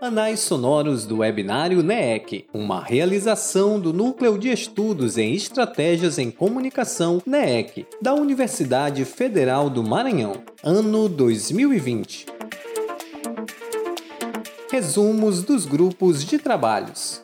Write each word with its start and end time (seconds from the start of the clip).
Anais 0.00 0.40
sonoros 0.40 1.06
do 1.06 1.20
webinário 1.20 1.82
NEEC, 1.82 2.44
uma 2.52 2.82
realização 2.82 3.80
do 3.80 3.90
Núcleo 3.90 4.38
de 4.38 4.50
Estudos 4.50 5.16
em 5.16 5.32
Estratégias 5.32 6.18
em 6.18 6.30
Comunicação 6.30 7.22
NEEC, 7.24 7.86
da 8.02 8.12
Universidade 8.12 9.02
Federal 9.06 9.70
do 9.70 9.82
Maranhão, 9.82 10.34
ano 10.62 11.08
2020. 11.08 12.26
Resumos 14.70 15.42
dos 15.42 15.64
grupos 15.64 16.22
de 16.22 16.38
trabalhos. 16.38 17.22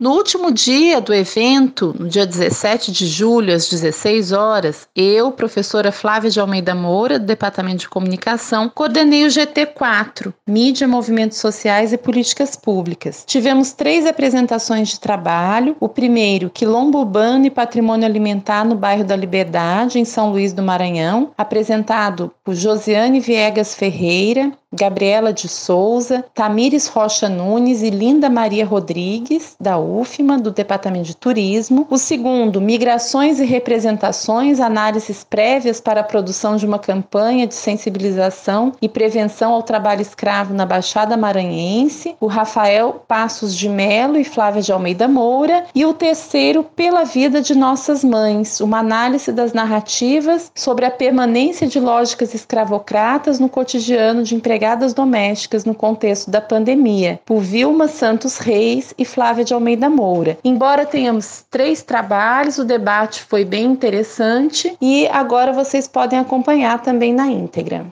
No 0.00 0.12
último 0.12 0.52
dia 0.52 1.00
do 1.00 1.12
evento, 1.12 1.92
no 1.98 2.08
dia 2.08 2.24
17 2.24 2.92
de 2.92 3.04
julho, 3.04 3.52
às 3.52 3.68
16 3.68 4.30
horas, 4.30 4.86
eu, 4.94 5.32
professora 5.32 5.90
Flávia 5.90 6.30
de 6.30 6.38
Almeida 6.38 6.72
Moura, 6.72 7.18
do 7.18 7.26
Departamento 7.26 7.78
de 7.78 7.88
Comunicação, 7.88 8.70
coordenei 8.72 9.24
o 9.24 9.28
GT4, 9.28 10.32
Mídia, 10.46 10.86
Movimentos 10.86 11.38
Sociais 11.38 11.92
e 11.92 11.98
Políticas 11.98 12.54
Públicas. 12.54 13.24
Tivemos 13.26 13.72
três 13.72 14.06
apresentações 14.06 14.90
de 14.90 15.00
trabalho. 15.00 15.76
O 15.80 15.88
primeiro, 15.88 16.48
Quilombo 16.48 16.98
Urbano 17.00 17.46
e 17.46 17.50
Patrimônio 17.50 18.06
Alimentar 18.06 18.64
no 18.64 18.76
bairro 18.76 19.02
da 19.02 19.16
Liberdade, 19.16 19.98
em 19.98 20.04
São 20.04 20.30
Luís 20.30 20.52
do 20.52 20.62
Maranhão, 20.62 21.32
apresentado 21.36 22.32
por 22.44 22.54
Josiane 22.54 23.18
Viegas 23.18 23.74
Ferreira, 23.74 24.52
Gabriela 24.72 25.32
de 25.32 25.48
Souza, 25.48 26.24
Tamires 26.34 26.88
Rocha 26.88 27.26
Nunes 27.26 27.82
e 27.82 27.88
Linda 27.88 28.28
Maria 28.28 28.66
Rodrigues, 28.66 29.56
da 29.58 29.78
UFMA, 29.78 30.38
do 30.38 30.50
Departamento 30.50 31.06
de 31.06 31.16
Turismo. 31.16 31.86
O 31.88 31.96
segundo, 31.96 32.60
Migrações 32.60 33.40
e 33.40 33.46
Representações, 33.46 34.60
análises 34.60 35.24
prévias 35.24 35.80
para 35.80 36.02
a 36.02 36.04
produção 36.04 36.56
de 36.56 36.66
uma 36.66 36.78
campanha 36.78 37.46
de 37.46 37.54
sensibilização 37.54 38.72
e 38.82 38.88
prevenção 38.88 39.54
ao 39.54 39.62
trabalho 39.62 40.02
escravo 40.02 40.52
na 40.52 40.66
Baixada 40.66 41.16
Maranhense. 41.16 42.14
O 42.20 42.26
Rafael 42.26 43.02
Passos 43.08 43.56
de 43.56 43.70
Melo 43.70 44.18
e 44.18 44.24
Flávia 44.24 44.60
de 44.60 44.70
Almeida 44.70 45.08
Moura. 45.08 45.64
E 45.74 45.86
o 45.86 45.94
terceiro, 45.94 46.62
Pela 46.62 47.04
Vida 47.04 47.40
de 47.40 47.54
Nossas 47.54 48.04
Mães, 48.04 48.60
uma 48.60 48.80
análise 48.80 49.32
das 49.32 49.54
narrativas 49.54 50.52
sobre 50.54 50.84
a 50.84 50.90
permanência 50.90 51.66
de 51.66 51.80
lógicas 51.80 52.34
escravocratas 52.34 53.40
no 53.40 53.48
cotidiano 53.48 54.22
de 54.22 54.34
empregados 54.34 54.57
empregadas 54.58 54.92
domésticas 54.92 55.64
no 55.64 55.72
contexto 55.72 56.32
da 56.32 56.40
pandemia, 56.40 57.20
por 57.24 57.40
Vilma 57.40 57.86
Santos 57.86 58.38
Reis 58.38 58.92
e 58.98 59.04
Flávia 59.04 59.44
de 59.44 59.54
Almeida 59.54 59.88
Moura. 59.88 60.36
Embora 60.42 60.84
tenhamos 60.84 61.44
três 61.48 61.80
trabalhos, 61.80 62.58
o 62.58 62.64
debate 62.64 63.22
foi 63.22 63.44
bem 63.44 63.66
interessante 63.66 64.76
e 64.80 65.06
agora 65.06 65.52
vocês 65.52 65.86
podem 65.86 66.18
acompanhar 66.18 66.82
também 66.82 67.14
na 67.14 67.28
íntegra. 67.28 67.86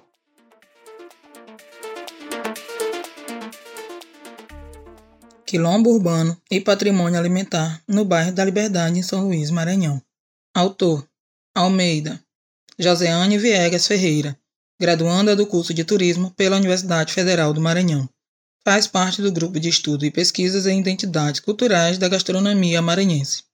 Quilombo 5.46 5.90
Urbano 5.90 6.36
e 6.50 6.60
Patrimônio 6.60 7.16
Alimentar, 7.16 7.80
no 7.86 8.04
bairro 8.04 8.32
da 8.32 8.44
Liberdade, 8.44 8.98
em 8.98 9.02
São 9.02 9.26
Luís, 9.26 9.52
Maranhão. 9.52 10.02
Autor: 10.52 11.06
Almeida. 11.54 12.20
Joseane 12.76 13.38
Viegas 13.38 13.86
Ferreira 13.86 14.36
graduanda 14.78 15.34
do 15.34 15.46
curso 15.46 15.72
de 15.72 15.84
Turismo 15.84 16.30
pela 16.32 16.56
Universidade 16.56 17.12
Federal 17.12 17.52
do 17.52 17.60
Maranhão. 17.60 18.08
Faz 18.64 18.86
parte 18.86 19.22
do 19.22 19.32
grupo 19.32 19.58
de 19.58 19.68
estudo 19.68 20.04
e 20.04 20.10
pesquisas 20.10 20.66
em 20.66 20.80
identidades 20.80 21.40
culturais 21.40 21.98
da 21.98 22.08
gastronomia 22.08 22.82
maranhense. 22.82 23.44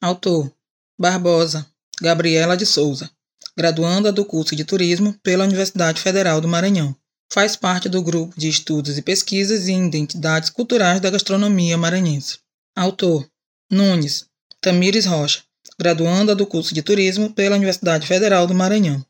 Autor: 0.00 0.50
Barbosa 0.98 1.66
Gabriela 2.00 2.56
de 2.56 2.66
Souza, 2.66 3.10
graduanda 3.56 4.10
do 4.10 4.24
curso 4.24 4.56
de 4.56 4.64
Turismo 4.64 5.14
pela 5.22 5.44
Universidade 5.44 6.00
Federal 6.00 6.40
do 6.40 6.48
Maranhão. 6.48 6.94
Faz 7.32 7.56
parte 7.56 7.88
do 7.88 8.02
grupo 8.02 8.38
de 8.38 8.48
estudos 8.48 8.98
e 8.98 9.02
pesquisas 9.02 9.68
em 9.68 9.86
identidades 9.86 10.50
culturais 10.50 11.00
da 11.00 11.10
gastronomia 11.10 11.76
maranhense. 11.76 12.38
Autor: 12.76 13.28
Nunes 13.70 14.26
Tamires 14.60 15.04
Rocha, 15.04 15.42
graduanda 15.78 16.34
do 16.34 16.46
curso 16.46 16.74
de 16.74 16.82
Turismo 16.82 17.30
pela 17.32 17.56
Universidade 17.56 18.06
Federal 18.06 18.46
do 18.46 18.54
Maranhão. 18.54 19.04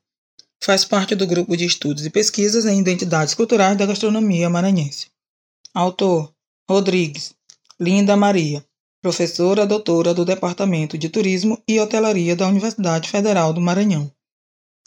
Faz 0.65 0.83
parte 0.83 1.15
do 1.15 1.27
grupo 1.27 1.55
de 1.59 1.67
estudos 1.67 2.07
e 2.07 2.11
pesquisas 2.11 2.65
em 2.65 2.81
identidades 2.81 3.35
culturais 3.35 3.77
da 3.77 3.85
gastronomia 3.85 4.49
maranhense. 4.49 5.09
Autor: 5.75 6.33
Rodrigues 6.67 7.35
Linda 7.79 8.17
Maria, 8.17 8.65
professora 9.03 9.67
doutora 9.67 10.15
do 10.15 10.25
Departamento 10.25 10.97
de 10.97 11.11
Turismo 11.11 11.63
e 11.69 11.79
Hotelaria 11.79 12.35
da 12.35 12.49
Universidade 12.49 13.11
Federal 13.11 13.53
do 13.53 13.61
Maranhão. 13.61 14.11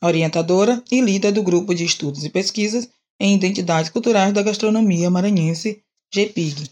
Orientadora 0.01 0.83
e 0.91 0.99
líder 0.99 1.31
do 1.31 1.43
grupo 1.43 1.75
de 1.75 1.83
estudos 1.83 2.23
e 2.23 2.29
pesquisas 2.31 2.89
em 3.19 3.35
identidades 3.35 3.91
culturais 3.91 4.33
da 4.33 4.41
gastronomia 4.41 5.11
maranhense, 5.11 5.83
GPIG. 6.11 6.71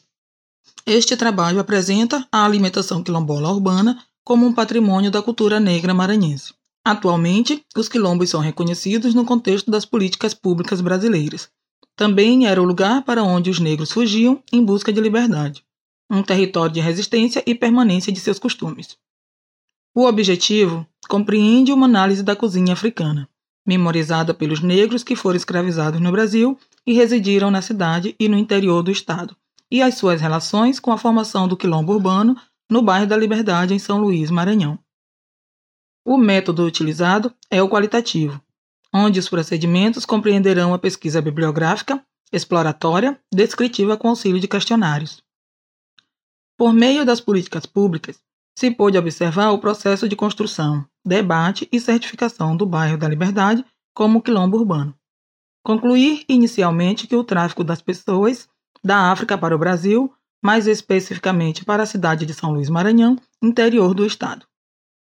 Este 0.84 1.16
trabalho 1.16 1.60
apresenta 1.60 2.28
a 2.32 2.44
alimentação 2.44 3.04
quilombola 3.04 3.52
urbana 3.52 4.04
como 4.24 4.48
um 4.48 4.54
patrimônio 4.54 5.12
da 5.12 5.22
cultura 5.22 5.60
negra 5.60 5.94
maranhense. 5.94 6.55
Atualmente, 6.86 7.66
os 7.76 7.90
quilombos 7.90 8.30
são 8.30 8.40
reconhecidos 8.40 9.16
no 9.16 9.26
contexto 9.26 9.72
das 9.72 9.86
políticas 9.86 10.36
públicas 10.36 10.82
brasileiras. 10.82 11.50
Também 11.96 12.46
era 12.46 12.62
o 12.62 12.66
lugar 12.66 13.02
para 13.04 13.24
onde 13.24 13.50
os 13.50 13.60
negros 13.60 13.92
fugiam 13.92 14.44
em 14.54 14.64
busca 14.64 14.94
de 14.94 15.02
liberdade, 15.02 15.66
um 16.12 16.22
território 16.22 16.72
de 16.72 16.80
resistência 16.80 17.42
e 17.48 17.56
permanência 17.56 18.14
de 18.14 18.20
seus 18.20 18.38
costumes. 18.38 18.96
O 19.96 20.06
objetivo 20.06 20.86
compreende 21.10 21.72
uma 21.72 21.88
análise 21.88 22.22
da 22.22 22.36
cozinha 22.36 22.74
africana, 22.74 23.28
memorizada 23.66 24.32
pelos 24.32 24.60
negros 24.60 25.04
que 25.04 25.16
foram 25.16 25.38
escravizados 25.38 26.00
no 26.00 26.12
Brasil 26.12 26.56
e 26.86 26.94
residiram 26.94 27.50
na 27.50 27.64
cidade 27.64 28.16
e 28.20 28.30
no 28.30 28.38
interior 28.38 28.84
do 28.84 28.92
estado, 28.92 29.36
e 29.72 29.82
as 29.82 29.96
suas 29.96 30.22
relações 30.22 30.80
com 30.80 30.92
a 30.92 31.00
formação 31.00 31.48
do 31.48 31.58
quilombo 31.58 31.94
urbano 31.94 32.38
no 32.70 32.84
bairro 32.84 33.08
da 33.08 33.18
Liberdade, 33.18 33.74
em 33.74 33.80
São 33.80 34.00
Luís, 34.00 34.30
Maranhão. 34.30 34.78
O 36.08 36.20
método 36.20 36.64
utilizado 36.64 37.34
é 37.50 37.64
o 37.64 37.68
qualitativo, 37.68 38.40
onde 38.94 39.20
os 39.20 39.28
procedimentos 39.28 40.06
compreenderão 40.06 40.72
a 40.72 40.78
pesquisa 40.78 41.20
bibliográfica, 41.20 42.00
exploratória, 42.32 43.20
descritiva 43.34 43.98
com 43.98 44.10
auxílio 44.10 44.40
de 44.40 44.48
questionários. 44.48 45.24
Por 46.56 46.72
meio 46.72 47.04
das 47.04 47.20
políticas 47.20 47.66
públicas, 47.66 48.20
se 48.56 48.70
pôde 48.70 49.00
observar 49.00 49.50
o 49.50 49.58
processo 49.58 50.08
de 50.08 50.16
construção, 50.16 50.86
debate 51.04 51.68
e 51.72 51.80
certificação 51.80 52.56
do 52.56 52.68
bairro 52.68 53.00
da 53.00 53.08
Liberdade 53.08 53.66
como 53.92 54.22
quilombo 54.22 54.58
urbano. 54.58 54.94
Concluir 55.64 56.24
inicialmente 56.30 57.08
que 57.08 57.16
o 57.16 57.24
tráfico 57.24 57.64
das 57.64 57.82
pessoas 57.82 58.48
da 58.84 59.12
África 59.12 59.36
para 59.36 59.56
o 59.56 59.60
Brasil, 59.60 60.14
mais 60.40 60.68
especificamente 60.68 61.66
para 61.66 61.82
a 61.82 61.88
cidade 61.88 62.28
de 62.28 62.34
São 62.36 62.52
Luís 62.52 62.70
Maranhão, 62.70 63.18
interior 63.42 63.96
do 63.96 64.06
estado, 64.06 64.46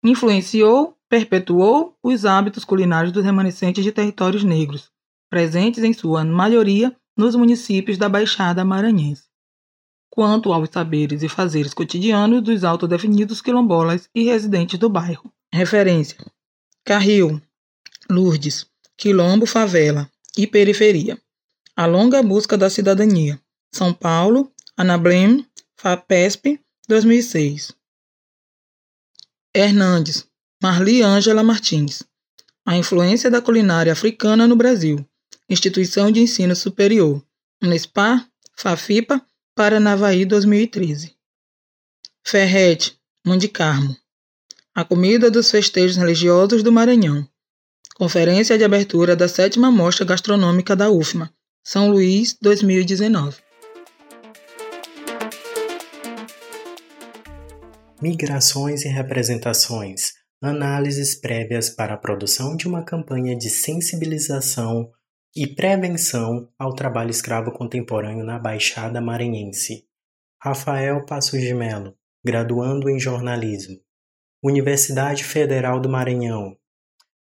Influenciou, 0.02 0.96
perpetuou 1.08 1.96
os 2.02 2.24
hábitos 2.24 2.64
culinários 2.64 3.12
dos 3.12 3.24
remanescentes 3.24 3.82
de 3.82 3.90
territórios 3.90 4.44
negros, 4.44 4.90
presentes 5.28 5.82
em 5.82 5.92
sua 5.92 6.24
maioria 6.24 6.94
nos 7.16 7.34
municípios 7.34 7.98
da 7.98 8.08
Baixada 8.08 8.64
Maranhense. 8.64 9.24
Quanto 10.08 10.52
aos 10.52 10.68
saberes 10.70 11.22
e 11.22 11.28
fazeres 11.28 11.74
cotidianos 11.74 12.42
dos 12.42 12.64
autodefinidos 12.64 13.42
quilombolas 13.42 14.08
e 14.14 14.24
residentes 14.24 14.78
do 14.78 14.88
bairro. 14.88 15.32
Referência: 15.52 16.18
Carril, 16.84 17.40
Lourdes, 18.08 18.66
Quilombo, 18.96 19.46
Favela 19.46 20.10
e 20.36 20.46
Periferia. 20.46 21.20
A 21.76 21.86
longa 21.86 22.22
busca 22.22 22.56
da 22.56 22.70
cidadania. 22.70 23.40
São 23.72 23.92
Paulo, 23.92 24.50
Anablem, 24.76 25.46
FAPESP, 25.76 26.60
2006. 26.88 27.72
Hernandes, 29.54 30.26
Marli 30.62 31.02
Ângela 31.02 31.42
Martins. 31.42 32.02
A 32.66 32.76
influência 32.76 33.30
da 33.30 33.40
culinária 33.40 33.92
africana 33.92 34.46
no 34.46 34.54
Brasil. 34.54 35.04
Instituição 35.48 36.12
de 36.12 36.20
Ensino 36.20 36.54
Superior. 36.54 37.24
Unespar, 37.62 38.28
Fafipa, 38.54 39.24
Paranavaí 39.54 40.26
2013. 40.26 41.16
Ferrete, 42.22 42.98
Mundicarmo. 43.26 43.96
A 44.74 44.84
comida 44.84 45.30
dos 45.30 45.50
festejos 45.50 45.96
religiosos 45.96 46.62
do 46.62 46.70
Maranhão. 46.70 47.26
Conferência 47.94 48.58
de 48.58 48.64
abertura 48.64 49.16
da 49.16 49.28
sétima 49.28 49.70
Mostra 49.70 50.04
Gastronômica 50.04 50.76
da 50.76 50.90
UFMA, 50.90 51.32
São 51.64 51.90
Luís, 51.90 52.36
2019. 52.40 53.47
Migrações 58.00 58.84
e 58.84 58.88
representações 58.88 60.12
análises 60.40 61.16
prévias 61.16 61.68
para 61.68 61.94
a 61.94 61.96
produção 61.96 62.56
de 62.56 62.68
uma 62.68 62.84
campanha 62.84 63.36
de 63.36 63.50
sensibilização 63.50 64.92
e 65.34 65.48
prevenção 65.48 66.48
ao 66.56 66.76
trabalho 66.76 67.10
escravo 67.10 67.50
contemporâneo 67.50 68.24
na 68.24 68.38
Baixada 68.38 69.00
Maranhense. 69.00 69.84
Rafael 70.40 71.04
Passos 71.06 71.40
de 71.40 71.52
Melo, 71.52 71.92
graduando 72.24 72.88
em 72.88 73.00
jornalismo. 73.00 73.80
Universidade 74.44 75.24
Federal 75.24 75.80
do 75.80 75.88
Maranhão. 75.88 76.56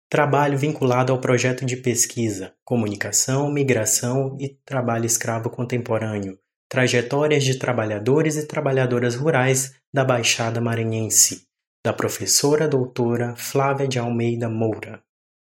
trabalho 0.10 0.58
vinculado 0.58 1.14
ao 1.14 1.22
projeto 1.22 1.66
de 1.66 1.78
pesquisa 1.78 2.54
Comunicação, 2.66 3.50
Migração 3.50 4.36
e 4.38 4.50
Trabalho 4.66 5.06
Escravo 5.06 5.50
Contemporâneo, 5.50 6.38
Trajetórias 6.72 7.44
de 7.44 7.58
Trabalhadores 7.58 8.38
e 8.38 8.46
Trabalhadoras 8.46 9.16
Rurais 9.16 9.74
da 9.92 10.06
Baixada 10.06 10.62
Maranhense, 10.62 11.48
da 11.84 11.92
professora 11.92 12.68
doutora 12.68 13.36
Flávia 13.36 13.88
de 13.88 13.98
Almeida 13.98 14.48
Moura. 14.48 15.02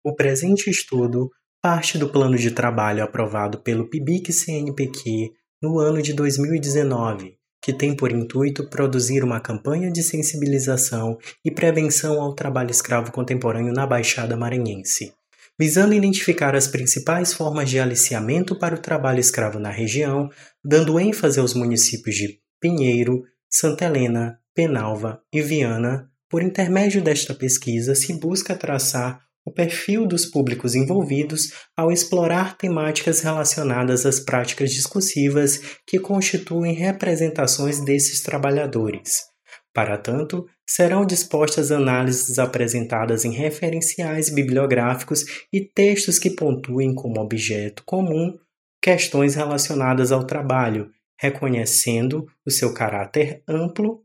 O 0.05 0.13
presente 0.13 0.69
estudo 0.69 1.31
parte 1.59 1.97
do 1.97 2.07
plano 2.07 2.37
de 2.37 2.51
trabalho 2.51 3.03
aprovado 3.03 3.57
pelo 3.63 3.89
PIBIC-CNPq 3.89 5.31
no 5.59 5.79
ano 5.79 6.03
de 6.03 6.13
2019, 6.13 7.35
que 7.63 7.73
tem 7.73 7.95
por 7.95 8.11
intuito 8.11 8.69
produzir 8.69 9.23
uma 9.23 9.39
campanha 9.39 9.91
de 9.91 10.03
sensibilização 10.03 11.17
e 11.43 11.49
prevenção 11.49 12.21
ao 12.21 12.35
trabalho 12.35 12.69
escravo 12.69 13.11
contemporâneo 13.11 13.73
na 13.73 13.87
Baixada 13.87 14.37
Maranhense, 14.37 15.16
visando 15.59 15.93
identificar 15.93 16.55
as 16.55 16.67
principais 16.67 17.33
formas 17.33 17.69
de 17.69 17.79
aliciamento 17.79 18.57
para 18.57 18.75
o 18.75 18.81
trabalho 18.81 19.19
escravo 19.19 19.59
na 19.59 19.71
região, 19.71 20.29
dando 20.63 20.99
ênfase 20.99 21.39
aos 21.39 21.53
municípios 21.53 22.15
de 22.15 22.39
Pinheiro, 22.59 23.23
Santa 23.49 23.85
Helena, 23.85 24.39
Penalva 24.53 25.21
e 25.31 25.41
Viana. 25.41 26.09
Por 26.29 26.43
intermédio 26.43 27.01
desta 27.01 27.33
pesquisa, 27.33 27.95
se 27.95 28.13
busca 28.19 28.55
traçar 28.55 29.21
o 29.45 29.51
perfil 29.51 30.05
dos 30.05 30.25
públicos 30.25 30.75
envolvidos 30.75 31.53
ao 31.75 31.89
explorar 31.89 32.57
temáticas 32.57 33.21
relacionadas 33.21 34.05
às 34.05 34.19
práticas 34.19 34.71
discursivas 34.71 35.61
que 35.87 35.99
constituem 35.99 36.73
representações 36.73 37.79
desses 37.79 38.21
trabalhadores. 38.21 39.36
Para 39.77 39.95
tanto, 39.95 40.49
serão 40.67 41.05
dispostas 41.05 41.71
análises 41.71 42.39
apresentadas 42.39 43.23
em 43.23 43.31
referenciais 43.31 44.27
bibliográficos 44.27 45.23
e 45.53 45.61
textos 45.61 46.17
que 46.17 46.31
pontuem 46.31 46.95
como 46.95 47.21
objeto 47.21 47.83
comum 47.85 48.35
questões 48.81 49.35
relacionadas 49.35 50.11
ao 50.11 50.23
trabalho, 50.23 50.89
reconhecendo 51.21 52.25
o 52.43 52.49
seu 52.49 52.73
caráter 52.73 53.43
amplo 53.47 54.03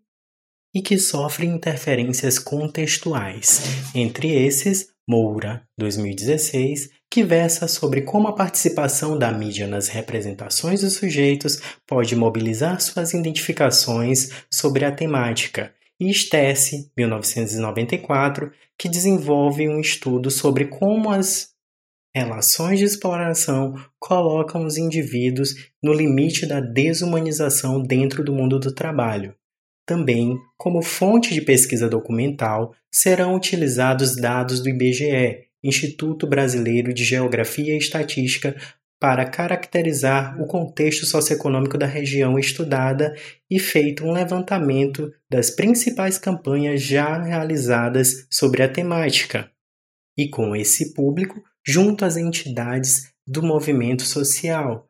e 0.75 0.83
que 0.83 0.99
sofrem 0.99 1.55
interferências 1.55 2.39
contextuais, 2.39 3.63
entre 3.95 4.29
esses 4.29 4.93
Moura, 5.09 5.67
2016, 5.79 6.91
que 7.13 7.23
versa 7.23 7.69
sobre 7.69 8.01
como 8.01 8.27
a 8.27 8.33
participação 8.33 9.19
da 9.19 9.31
mídia 9.31 9.67
nas 9.67 9.89
representações 9.89 10.81
dos 10.81 10.95
sujeitos 10.95 11.61
pode 11.87 12.17
mobilizar 12.17 12.81
suas 12.81 13.13
identificações 13.13 14.31
sobre 14.51 14.83
a 14.87 14.91
temática, 14.91 15.75
e 16.01 16.11
Stesse, 16.11 16.91
1994, 16.97 18.51
que 18.79 18.89
desenvolve 18.89 19.69
um 19.69 19.79
estudo 19.79 20.31
sobre 20.31 20.65
como 20.65 21.11
as 21.11 21.51
relações 22.17 22.79
de 22.79 22.87
exploração 22.87 23.75
colocam 24.01 24.65
os 24.65 24.79
indivíduos 24.79 25.55
no 25.83 25.93
limite 25.93 26.47
da 26.47 26.61
desumanização 26.61 27.83
dentro 27.83 28.25
do 28.25 28.33
mundo 28.33 28.59
do 28.59 28.75
trabalho. 28.75 29.35
Também, 29.87 30.39
como 30.57 30.81
fonte 30.81 31.35
de 31.35 31.43
pesquisa 31.43 31.91
documental, 31.91 32.75
serão 32.91 33.35
utilizados 33.35 34.17
dados 34.17 34.63
do 34.63 34.71
IBGE, 34.71 35.52
Instituto 35.63 36.27
Brasileiro 36.27 36.93
de 36.93 37.05
Geografia 37.05 37.75
e 37.75 37.79
Estatística, 37.79 38.57
para 39.03 39.25
caracterizar 39.25 40.41
o 40.41 40.47
contexto 40.47 41.05
socioeconômico 41.05 41.77
da 41.77 41.87
região 41.87 42.39
estudada 42.39 43.17
e 43.51 43.59
feito 43.59 44.05
um 44.05 44.13
levantamento 44.13 45.13
das 45.29 45.51
principais 45.51 46.19
campanhas 46.19 46.81
já 46.81 47.21
realizadas 47.21 48.29
sobre 48.31 48.63
a 48.63 48.69
temática. 48.69 49.51
E 50.17 50.29
com 50.29 50.55
esse 50.55 50.95
público, 50.95 51.43
junto 51.67 52.05
às 52.05 52.17
entidades 52.17 53.13
do 53.27 53.43
movimento 53.43 54.03
social, 54.03 54.89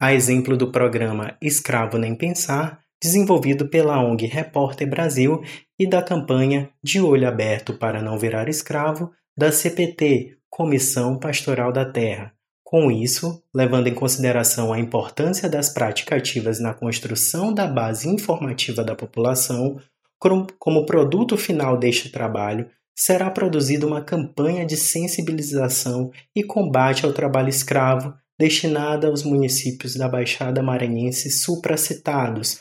a 0.00 0.14
exemplo 0.14 0.56
do 0.56 0.70
programa 0.70 1.36
Escravo 1.42 1.98
Nem 1.98 2.14
Pensar, 2.14 2.80
desenvolvido 3.02 3.68
pela 3.68 4.00
ONG 4.00 4.26
Repórter 4.26 4.88
Brasil 4.88 5.42
e 5.76 5.88
da 5.88 6.00
campanha 6.00 6.70
De 6.80 7.00
Olho 7.00 7.26
Aberto 7.26 7.76
para 7.76 8.00
Não 8.00 8.16
Virar 8.16 8.48
Escravo 8.48 9.10
da 9.36 9.52
CPT, 9.52 10.38
Comissão 10.48 11.18
Pastoral 11.18 11.72
da 11.72 11.84
Terra. 11.84 12.32
Com 12.64 12.90
isso, 12.90 13.42
levando 13.54 13.86
em 13.86 13.94
consideração 13.94 14.72
a 14.72 14.78
importância 14.78 15.48
das 15.48 15.68
práticas 15.68 16.18
ativas 16.18 16.58
na 16.58 16.72
construção 16.72 17.52
da 17.52 17.66
base 17.66 18.08
informativa 18.08 18.82
da 18.82 18.94
população, 18.94 19.78
como 20.58 20.86
produto 20.86 21.36
final 21.36 21.78
deste 21.78 22.10
trabalho, 22.10 22.68
será 22.96 23.30
produzida 23.30 23.86
uma 23.86 24.00
campanha 24.00 24.64
de 24.64 24.76
sensibilização 24.76 26.10
e 26.34 26.42
combate 26.42 27.04
ao 27.04 27.12
trabalho 27.12 27.50
escravo 27.50 28.14
destinada 28.38 29.08
aos 29.08 29.22
municípios 29.22 29.94
da 29.94 30.08
Baixada 30.08 30.62
Maranhense 30.62 31.30
supracitados, 31.30 32.60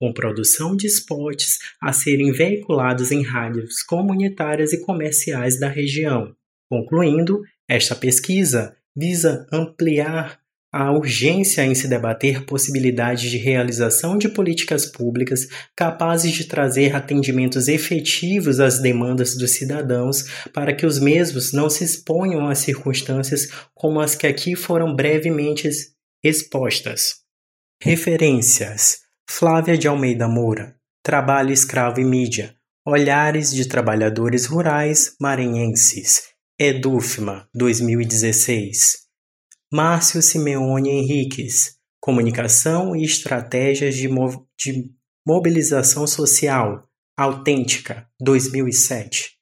com 0.00 0.12
produção 0.12 0.76
de 0.76 0.86
spots 0.86 1.58
a 1.80 1.92
serem 1.92 2.32
veiculados 2.32 3.10
em 3.10 3.22
rádios 3.22 3.82
comunitárias 3.82 4.72
e 4.72 4.80
comerciais 4.80 5.58
da 5.58 5.68
região. 5.68 6.34
Concluindo, 6.70 7.42
esta 7.68 7.94
pesquisa 7.94 8.76
visa 8.96 9.46
ampliar 9.52 10.40
a 10.70 10.92
urgência 10.92 11.64
em 11.64 11.74
se 11.74 11.88
debater 11.88 12.44
possibilidades 12.44 13.30
de 13.30 13.38
realização 13.38 14.18
de 14.18 14.28
políticas 14.28 14.84
públicas 14.84 15.48
capazes 15.74 16.32
de 16.32 16.44
trazer 16.44 16.94
atendimentos 16.94 17.68
efetivos 17.68 18.60
às 18.60 18.78
demandas 18.78 19.34
dos 19.34 19.52
cidadãos 19.52 20.24
para 20.52 20.74
que 20.74 20.84
os 20.84 20.98
mesmos 20.98 21.52
não 21.54 21.70
se 21.70 21.84
exponham 21.84 22.46
a 22.46 22.54
circunstâncias 22.54 23.48
como 23.74 23.98
as 23.98 24.14
que 24.14 24.26
aqui 24.26 24.54
foram 24.54 24.94
brevemente 24.94 25.70
expostas. 26.22 27.20
Referências 27.82 29.07
Flávia 29.30 29.76
de 29.78 29.86
Almeida 29.86 30.26
Moura, 30.26 30.74
Trabalho 31.00 31.52
Escravo 31.52 32.00
e 32.00 32.04
Mídia, 32.04 32.56
Olhares 32.84 33.52
de 33.52 33.68
Trabalhadores 33.68 34.46
Rurais 34.46 35.14
Maranhenses, 35.20 36.30
Edufma, 36.58 37.46
2016. 37.54 39.06
Márcio 39.72 40.22
Simeone 40.22 40.88
Henriques, 40.88 41.76
Comunicação 42.00 42.96
e 42.96 43.04
Estratégias 43.04 43.94
de, 43.94 44.08
Mo 44.08 44.48
de 44.58 44.90
Mobilização 45.24 46.04
Social, 46.06 46.82
Autêntica, 47.16 48.08
2007. 48.18 49.36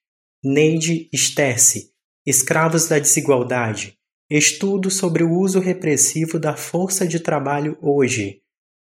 Neide 0.45 1.09
Sterce, 1.15 1.93
Escravos 2.27 2.87
da 2.87 2.99
Desigualdade, 2.99 3.97
Estudo 4.29 4.91
sobre 4.91 5.23
o 5.23 5.31
uso 5.31 5.61
repressivo 5.61 6.39
da 6.39 6.57
força 6.57 7.07
de 7.07 7.21
trabalho 7.21 7.79
hoje, 7.81 8.43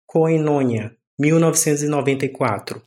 Coenônia, 0.09 0.95
1994. 1.19 2.81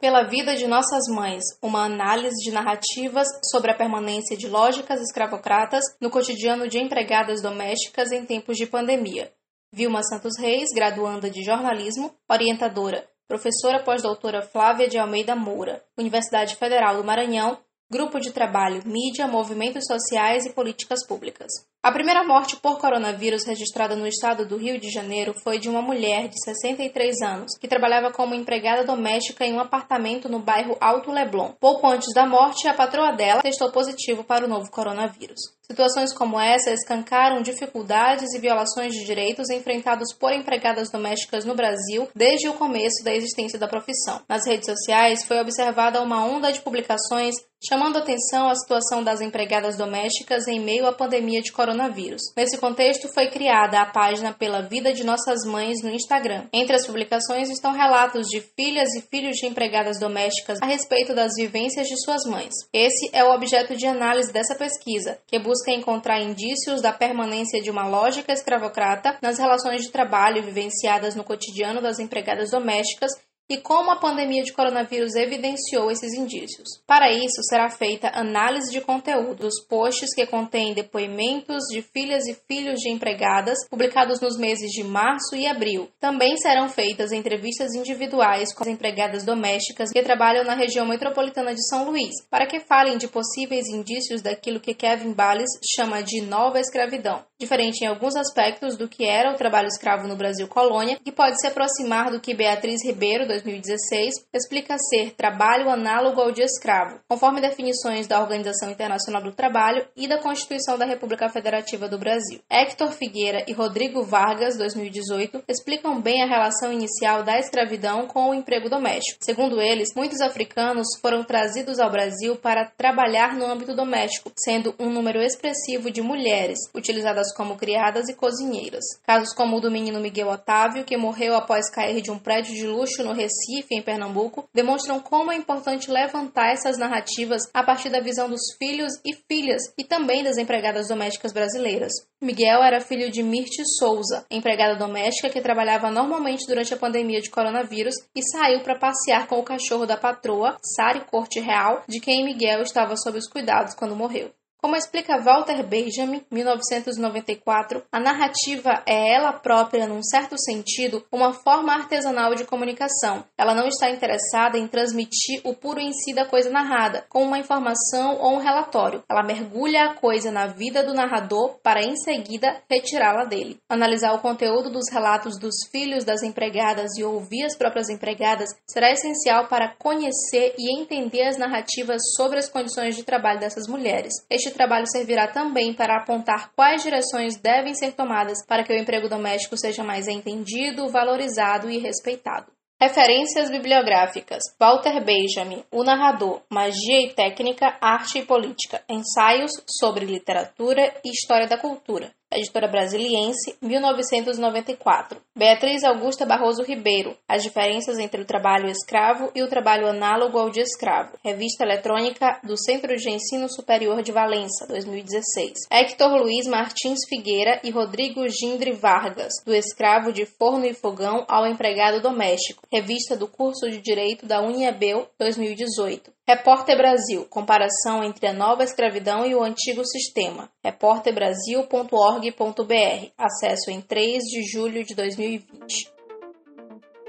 Pela 0.00 0.24
vida 0.24 0.56
de 0.56 0.66
nossas 0.66 1.04
mães, 1.14 1.44
uma 1.62 1.84
análise 1.84 2.34
de 2.42 2.50
narrativas 2.50 3.28
sobre 3.48 3.70
a 3.70 3.76
permanência 3.76 4.36
de 4.36 4.48
lógicas 4.48 5.00
escravocratas 5.00 5.84
no 6.00 6.10
cotidiano 6.10 6.66
de 6.66 6.80
empregadas 6.80 7.40
domésticas 7.40 8.10
em 8.10 8.26
tempos 8.26 8.56
de 8.56 8.66
pandemia. 8.66 9.32
Vilma 9.72 10.02
Santos 10.02 10.36
Reis, 10.40 10.70
graduanda 10.74 11.30
de 11.30 11.44
jornalismo, 11.44 12.12
orientadora, 12.28 13.08
professora 13.28 13.80
pós-doutora 13.84 14.42
Flávia 14.42 14.88
de 14.88 14.98
Almeida 14.98 15.36
Moura, 15.36 15.80
Universidade 15.96 16.56
Federal 16.56 16.96
do 16.96 17.04
Maranhão, 17.04 17.56
Grupo 17.92 18.18
de 18.18 18.32
Trabalho 18.32 18.80
Mídia, 18.86 19.28
Movimentos 19.28 19.84
Sociais 19.86 20.46
e 20.46 20.52
Políticas 20.54 21.06
Públicas. 21.06 21.52
A 21.82 21.92
primeira 21.92 22.24
morte 22.24 22.56
por 22.56 22.78
coronavírus 22.78 23.44
registrada 23.44 23.94
no 23.94 24.06
estado 24.06 24.46
do 24.46 24.56
Rio 24.56 24.80
de 24.80 24.88
Janeiro 24.90 25.34
foi 25.44 25.58
de 25.58 25.68
uma 25.68 25.82
mulher 25.82 26.26
de 26.26 26.42
63 26.42 27.20
anos, 27.20 27.58
que 27.60 27.68
trabalhava 27.68 28.10
como 28.10 28.34
empregada 28.34 28.82
doméstica 28.82 29.44
em 29.44 29.52
um 29.52 29.60
apartamento 29.60 30.26
no 30.26 30.38
bairro 30.38 30.74
Alto 30.80 31.12
Leblon. 31.12 31.52
Pouco 31.60 31.86
antes 31.86 32.14
da 32.14 32.24
morte, 32.24 32.66
a 32.66 32.72
patroa 32.72 33.12
dela 33.12 33.42
testou 33.42 33.70
positivo 33.70 34.24
para 34.24 34.46
o 34.46 34.48
novo 34.48 34.70
coronavírus. 34.70 35.40
Situações 35.72 36.12
como 36.12 36.38
essa 36.38 36.70
escancaram 36.70 37.40
dificuldades 37.40 38.34
e 38.34 38.38
violações 38.38 38.92
de 38.92 39.06
direitos 39.06 39.48
enfrentados 39.48 40.12
por 40.12 40.30
empregadas 40.30 40.90
domésticas 40.90 41.46
no 41.46 41.54
Brasil 41.54 42.10
desde 42.14 42.46
o 42.46 42.52
começo 42.52 43.02
da 43.02 43.14
existência 43.14 43.58
da 43.58 43.66
profissão. 43.66 44.20
Nas 44.28 44.46
redes 44.46 44.66
sociais 44.66 45.24
foi 45.24 45.40
observada 45.40 46.02
uma 46.02 46.26
onda 46.26 46.52
de 46.52 46.60
publicações 46.60 47.36
chamando 47.64 47.98
atenção 47.98 48.48
à 48.48 48.54
situação 48.54 49.04
das 49.04 49.20
empregadas 49.20 49.76
domésticas 49.76 50.48
em 50.48 50.58
meio 50.58 50.86
à 50.86 50.92
pandemia 50.92 51.40
de 51.40 51.52
coronavírus. 51.52 52.20
Nesse 52.36 52.58
contexto, 52.58 53.08
foi 53.14 53.30
criada 53.30 53.80
a 53.80 53.86
página 53.86 54.32
Pela 54.32 54.62
Vida 54.62 54.92
de 54.92 55.04
Nossas 55.04 55.44
Mães 55.46 55.80
no 55.82 55.90
Instagram. 55.90 56.46
Entre 56.52 56.74
as 56.74 56.84
publicações 56.84 57.48
estão 57.48 57.72
relatos 57.72 58.26
de 58.26 58.40
filhas 58.40 58.92
e 58.94 59.02
filhos 59.02 59.36
de 59.36 59.46
empregadas 59.46 60.00
domésticas 60.00 60.58
a 60.60 60.66
respeito 60.66 61.14
das 61.14 61.32
vivências 61.36 61.86
de 61.86 61.96
suas 62.02 62.24
mães. 62.24 62.52
Esse 62.72 63.10
é 63.12 63.22
o 63.22 63.32
objeto 63.32 63.76
de 63.76 63.86
análise 63.86 64.32
dessa 64.32 64.56
pesquisa, 64.56 65.18
que 65.26 65.38
busca 65.38 65.61
busca 65.62 65.70
encontrar 65.70 66.20
indícios 66.20 66.82
da 66.82 66.92
permanência 66.92 67.62
de 67.62 67.70
uma 67.70 67.86
lógica 67.86 68.32
escravocrata 68.32 69.16
nas 69.22 69.38
relações 69.38 69.82
de 69.82 69.92
trabalho 69.92 70.42
vivenciadas 70.42 71.14
no 71.14 71.22
cotidiano 71.22 71.80
das 71.80 72.00
empregadas 72.00 72.50
domésticas 72.50 73.12
e 73.48 73.58
como 73.58 73.90
a 73.90 73.96
pandemia 73.96 74.42
de 74.42 74.52
coronavírus 74.52 75.14
evidenciou 75.14 75.90
esses 75.90 76.14
indícios. 76.14 76.68
Para 76.86 77.12
isso, 77.12 77.42
será 77.48 77.68
feita 77.68 78.10
análise 78.14 78.70
de 78.70 78.80
conteúdo 78.80 79.42
dos 79.42 79.60
posts 79.68 80.14
que 80.14 80.26
contêm 80.26 80.74
depoimentos 80.74 81.64
de 81.70 81.82
filhas 81.82 82.26
e 82.26 82.34
filhos 82.48 82.80
de 82.80 82.90
empregadas 82.90 83.58
publicados 83.68 84.20
nos 84.20 84.38
meses 84.38 84.70
de 84.70 84.84
março 84.84 85.34
e 85.34 85.46
abril. 85.46 85.88
Também 86.00 86.36
serão 86.36 86.68
feitas 86.68 87.12
entrevistas 87.12 87.74
individuais 87.74 88.54
com 88.54 88.62
as 88.62 88.70
empregadas 88.70 89.24
domésticas 89.24 89.90
que 89.90 90.02
trabalham 90.02 90.44
na 90.44 90.54
região 90.54 90.86
metropolitana 90.86 91.54
de 91.54 91.66
São 91.68 91.84
Luís, 91.84 92.14
para 92.30 92.46
que 92.46 92.60
falem 92.60 92.96
de 92.96 93.08
possíveis 93.08 93.66
indícios 93.68 94.22
daquilo 94.22 94.60
que 94.60 94.74
Kevin 94.74 95.12
Balles 95.12 95.50
chama 95.74 96.02
de 96.02 96.20
nova 96.20 96.60
escravidão, 96.60 97.24
diferente 97.38 97.82
em 97.82 97.88
alguns 97.88 98.16
aspectos 98.16 98.76
do 98.76 98.88
que 98.88 99.04
era 99.04 99.32
o 99.32 99.36
trabalho 99.36 99.68
escravo 99.68 100.06
no 100.06 100.16
Brasil 100.16 100.46
colônia, 100.48 100.98
que 101.04 101.12
pode 101.12 101.40
se 101.40 101.46
aproximar 101.46 102.10
do 102.10 102.20
que 102.20 102.34
Beatriz 102.34 102.84
Ribeiro 102.84 103.26
2016, 103.42 104.14
explica 104.32 104.76
ser 104.78 105.12
trabalho 105.12 105.68
análogo 105.68 106.20
ao 106.20 106.32
de 106.32 106.42
escravo, 106.42 107.00
conforme 107.08 107.40
definições 107.40 108.06
da 108.06 108.20
Organização 108.20 108.70
Internacional 108.70 109.22
do 109.22 109.32
Trabalho 109.32 109.86
e 109.96 110.06
da 110.08 110.18
Constituição 110.18 110.78
da 110.78 110.84
República 110.84 111.28
Federativa 111.28 111.88
do 111.88 111.98
Brasil. 111.98 112.40
Hector 112.48 112.90
Figueira 112.92 113.44
e 113.48 113.52
Rodrigo 113.52 114.02
Vargas, 114.02 114.56
2018, 114.56 115.44
explicam 115.48 116.00
bem 116.00 116.22
a 116.22 116.26
relação 116.26 116.72
inicial 116.72 117.22
da 117.22 117.38
escravidão 117.38 118.06
com 118.06 118.30
o 118.30 118.34
emprego 118.34 118.68
doméstico. 118.68 119.18
Segundo 119.22 119.60
eles, 119.60 119.88
muitos 119.94 120.20
africanos 120.20 120.86
foram 121.00 121.24
trazidos 121.24 121.78
ao 121.78 121.90
Brasil 121.90 122.36
para 122.36 122.66
trabalhar 122.76 123.34
no 123.34 123.46
âmbito 123.46 123.74
doméstico, 123.74 124.32
sendo 124.36 124.74
um 124.78 124.90
número 124.90 125.20
expressivo 125.20 125.90
de 125.90 126.02
mulheres, 126.02 126.58
utilizadas 126.74 127.34
como 127.34 127.56
criadas 127.56 128.08
e 128.08 128.14
cozinheiras. 128.14 128.84
Casos 129.06 129.34
como 129.34 129.56
o 129.56 129.60
do 129.60 129.70
menino 129.70 130.00
Miguel 130.00 130.28
Otávio, 130.28 130.84
que 130.84 130.96
morreu 130.96 131.34
após 131.34 131.70
cair 131.70 132.00
de 132.00 132.10
um 132.10 132.18
prédio 132.18 132.54
de 132.54 132.66
luxo 132.66 133.02
no 133.02 133.12
Recife, 133.22 133.74
em 133.74 133.82
Pernambuco, 133.82 134.48
demonstram 134.52 135.00
como 135.00 135.30
é 135.30 135.36
importante 135.36 135.90
levantar 135.90 136.52
essas 136.52 136.76
narrativas 136.76 137.42
a 137.54 137.62
partir 137.62 137.88
da 137.88 138.00
visão 138.00 138.28
dos 138.28 138.40
filhos 138.58 138.92
e 139.04 139.14
filhas 139.14 139.62
e 139.78 139.84
também 139.84 140.24
das 140.24 140.38
empregadas 140.38 140.88
domésticas 140.88 141.32
brasileiras. 141.32 141.92
Miguel 142.20 142.62
era 142.62 142.80
filho 142.80 143.10
de 143.10 143.22
Mirte 143.22 143.62
Souza, 143.78 144.24
empregada 144.30 144.76
doméstica 144.76 145.30
que 145.30 145.40
trabalhava 145.40 145.90
normalmente 145.90 146.46
durante 146.46 146.74
a 146.74 146.76
pandemia 146.76 147.20
de 147.20 147.30
coronavírus 147.30 147.94
e 148.14 148.22
saiu 148.22 148.60
para 148.60 148.78
passear 148.78 149.26
com 149.26 149.38
o 149.38 149.44
cachorro 149.44 149.86
da 149.86 149.96
patroa, 149.96 150.56
Sari 150.76 151.00
Corte 151.00 151.40
Real, 151.40 151.82
de 151.88 152.00
quem 152.00 152.24
Miguel 152.24 152.62
estava 152.62 152.96
sob 152.96 153.18
os 153.18 153.28
cuidados 153.28 153.74
quando 153.74 153.96
morreu. 153.96 154.30
Como 154.62 154.76
explica 154.76 155.18
Walter 155.18 155.60
Benjamin, 155.64 156.22
1994, 156.30 157.82
a 157.90 157.98
narrativa 157.98 158.80
é 158.86 159.12
ela 159.12 159.32
própria, 159.32 159.88
num 159.88 160.00
certo 160.04 160.38
sentido, 160.38 161.04
uma 161.10 161.32
forma 161.32 161.74
artesanal 161.74 162.36
de 162.36 162.44
comunicação. 162.44 163.24
Ela 163.36 163.54
não 163.54 163.66
está 163.66 163.90
interessada 163.90 164.56
em 164.56 164.68
transmitir 164.68 165.40
o 165.42 165.52
puro 165.52 165.80
em 165.80 165.92
si 165.92 166.14
da 166.14 166.24
coisa 166.24 166.48
narrada, 166.48 167.04
como 167.08 167.26
uma 167.26 167.40
informação 167.40 168.18
ou 168.20 168.34
um 168.34 168.38
relatório. 168.38 169.02
Ela 169.10 169.24
mergulha 169.24 169.86
a 169.86 169.94
coisa 169.94 170.30
na 170.30 170.46
vida 170.46 170.84
do 170.84 170.94
narrador 170.94 171.58
para 171.60 171.82
em 171.82 171.96
seguida 171.96 172.62
retirá-la 172.70 173.24
dele. 173.24 173.58
Analisar 173.68 174.14
o 174.14 174.20
conteúdo 174.20 174.70
dos 174.70 174.88
relatos 174.92 175.40
dos 175.40 175.56
filhos 175.72 176.04
das 176.04 176.22
empregadas 176.22 176.96
e 176.96 177.02
ouvir 177.02 177.46
as 177.46 177.58
próprias 177.58 177.88
empregadas 177.88 178.50
será 178.70 178.92
essencial 178.92 179.48
para 179.48 179.74
conhecer 179.76 180.54
e 180.56 180.80
entender 180.80 181.24
as 181.24 181.36
narrativas 181.36 182.00
sobre 182.16 182.38
as 182.38 182.48
condições 182.48 182.94
de 182.94 183.02
trabalho 183.02 183.40
dessas 183.40 183.66
mulheres. 183.66 184.12
Este 184.30 184.51
trabalho 184.52 184.86
servirá 184.86 185.26
também 185.26 185.74
para 185.74 185.96
apontar 185.96 186.50
quais 186.54 186.82
direções 186.82 187.36
devem 187.36 187.74
ser 187.74 187.92
tomadas 187.92 188.44
para 188.46 188.64
que 188.64 188.72
o 188.72 188.76
emprego 188.76 189.08
doméstico 189.08 189.56
seja 189.56 189.82
mais 189.82 190.08
entendido, 190.08 190.88
valorizado 190.88 191.70
e 191.70 191.78
respeitado. 191.78 192.52
Referências 192.80 193.48
bibliográficas: 193.48 194.42
Walter 194.58 195.04
Benjamin, 195.04 195.64
O 195.70 195.84
Narrador, 195.84 196.42
Magia 196.50 197.00
e 197.00 197.14
Técnica, 197.14 197.76
Arte 197.80 198.18
e 198.18 198.26
Política, 198.26 198.82
Ensaios 198.90 199.52
sobre 199.68 200.04
Literatura 200.04 200.92
e 201.04 201.10
História 201.10 201.46
da 201.46 201.56
Cultura, 201.56 202.10
Editora 202.34 202.68
Brasiliense, 202.68 203.56
1994. 203.60 205.20
Beatriz 205.36 205.84
Augusta 205.84 206.26
Barroso 206.26 206.62
Ribeiro, 206.62 207.16
As 207.28 207.42
diferenças 207.42 207.98
entre 207.98 208.20
o 208.20 208.24
trabalho 208.24 208.68
escravo 208.68 209.30
e 209.34 209.42
o 209.42 209.48
trabalho 209.48 209.86
análogo 209.86 210.38
ao 210.38 210.50
de 210.50 210.60
escravo. 210.60 211.16
Revista 211.24 211.64
eletrônica 211.64 212.40
do 212.42 212.56
Centro 212.56 212.96
de 212.96 213.10
Ensino 213.10 213.48
Superior 213.48 214.02
de 214.02 214.12
Valença, 214.12 214.66
2016. 214.66 215.52
Hector 215.70 216.16
Luiz 216.16 216.46
Martins 216.46 217.00
Figueira 217.08 217.60
e 217.64 217.70
Rodrigo 217.70 218.28
Gindre 218.28 218.72
Vargas, 218.72 219.32
Do 219.44 219.54
escravo 219.54 220.12
de 220.12 220.26
forno 220.26 220.66
e 220.66 220.74
fogão 220.74 221.24
ao 221.28 221.46
empregado 221.46 222.00
doméstico. 222.00 222.66
Revista 222.72 223.16
do 223.16 223.26
curso 223.28 223.70
de 223.70 223.80
Direito 223.80 224.26
da 224.26 224.40
Uniabel, 224.42 225.08
2018. 225.18 226.10
Repórter 226.32 226.78
Brasil 226.78 227.26
comparação 227.28 228.02
entre 228.02 228.26
a 228.26 228.32
nova 228.32 228.64
escravidão 228.64 229.26
e 229.26 229.34
o 229.34 229.42
antigo 229.42 229.84
sistema. 229.84 230.48
repórterbrasil.org.br. 230.64 233.10
Acesso 233.18 233.70
em 233.70 233.82
3 233.82 234.22
de 234.22 234.42
julho 234.42 234.82
de 234.82 234.94
2020. 234.94 235.92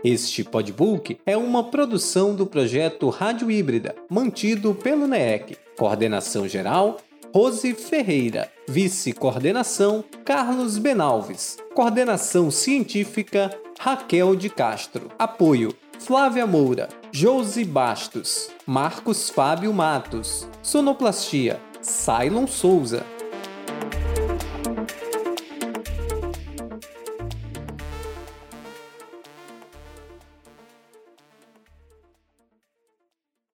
Este 0.03 0.43
podbook 0.43 1.17
é 1.25 1.37
uma 1.37 1.63
produção 1.63 2.35
do 2.35 2.45
projeto 2.45 3.07
Rádio 3.07 3.49
Híbrida, 3.49 3.95
mantido 4.09 4.75
pelo 4.75 5.07
NEEC. 5.07 5.55
Coordenação 5.77 6.45
geral: 6.45 6.97
Rose 7.33 7.73
Ferreira. 7.75 8.51
Vice-coordenação: 8.67 10.03
Carlos 10.25 10.77
Benalves. 10.77 11.55
Coordenação 11.73 12.51
científica: 12.51 13.57
Raquel 13.79 14.35
de 14.35 14.49
Castro. 14.49 15.09
Apoio: 15.17 15.73
Flávia 16.05 16.45
Moura. 16.45 16.89
Josi 17.13 17.63
Bastos, 17.63 18.49
Marcos 18.67 19.29
Fábio 19.29 19.71
Matos, 19.71 20.45
Sonoplastia, 20.61 21.61
Cylon 21.81 22.45
Souza, 22.45 23.05